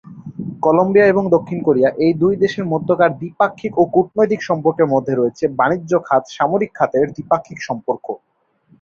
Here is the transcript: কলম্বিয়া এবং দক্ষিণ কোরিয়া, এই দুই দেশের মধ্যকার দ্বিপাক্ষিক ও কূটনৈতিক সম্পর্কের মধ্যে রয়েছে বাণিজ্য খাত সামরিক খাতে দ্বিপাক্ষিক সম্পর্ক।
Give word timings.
কলম্বিয়া 0.63 1.05
এবং 1.07 1.23
দক্ষিণ 1.35 1.59
কোরিয়া, 1.67 1.89
এই 2.05 2.13
দুই 2.21 2.33
দেশের 2.43 2.65
মধ্যকার 2.73 3.11
দ্বিপাক্ষিক 3.19 3.73
ও 3.77 3.93
কূটনৈতিক 3.93 4.41
সম্পর্কের 4.49 4.87
মধ্যে 4.93 5.13
রয়েছে 5.15 5.43
বাণিজ্য 5.59 5.91
খাত 6.07 6.23
সামরিক 6.37 6.71
খাতে 6.75 6.99
দ্বিপাক্ষিক 7.09 7.59
সম্পর্ক। 7.67 8.05